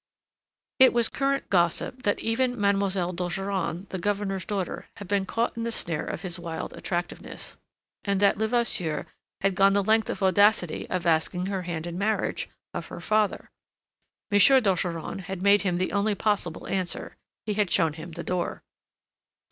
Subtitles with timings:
[0.79, 5.61] It was current gossip that even Mademoiselle d'Ogeron, the Governor's daughter, had been caught in
[5.63, 7.55] the snare of his wild attractiveness,
[8.03, 9.05] and that Levasseur
[9.41, 13.51] had gone the length of audacity of asking her hand in marriage of her father.
[14.31, 14.39] M.
[14.39, 17.15] d'Ogeron had made him the only possible answer.
[17.45, 18.63] He had shown him the door.